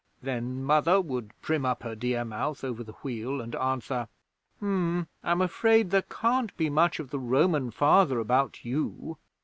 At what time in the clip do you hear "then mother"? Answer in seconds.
0.23-0.99